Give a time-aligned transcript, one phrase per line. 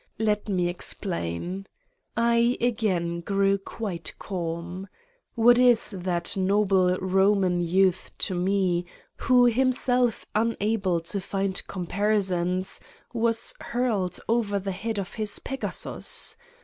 [0.17, 1.67] Let me explain:
[2.17, 4.87] I again grew quite calm.
[5.35, 8.93] What is that noble Eoman youth to me, 92 Satan's Diary
[9.27, 12.81] who himself unable to find comparisons
[13.13, 16.35] was hurled over the head of his Pegasus?